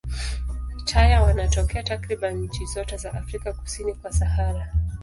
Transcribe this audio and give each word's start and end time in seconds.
Taya 0.85 1.21
wanatokea 1.21 1.83
takriban 1.83 2.35
nchi 2.35 2.65
zote 2.65 2.97
za 2.97 3.13
Afrika 3.13 3.53
kusini 3.53 3.93
kwa 3.93 4.13
Sahara. 4.13 4.73